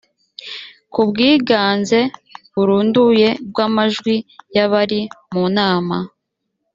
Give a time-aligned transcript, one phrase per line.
[0.93, 1.99] ku bwiganze
[2.53, 4.15] burunduye bw amajwi
[4.55, 4.99] y abari
[5.33, 5.97] mu nama